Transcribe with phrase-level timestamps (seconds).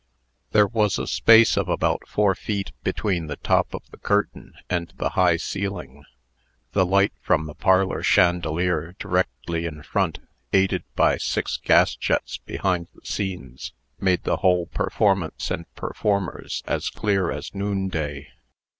[0.49, 4.91] There was a space of about four feet between the top of the curtain and
[4.97, 6.05] the high ceiling.
[6.71, 10.17] The light from the parlor chandelier directly in front,
[10.53, 16.89] aided by six gas jets behind the scenes, made the whole performance and performers as
[16.89, 18.29] clear as noonday.